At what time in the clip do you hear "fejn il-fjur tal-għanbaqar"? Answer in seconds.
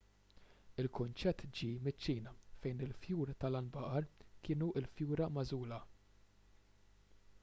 2.63-4.09